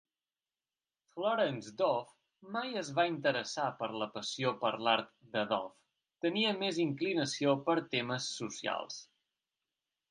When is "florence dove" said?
1.15-2.49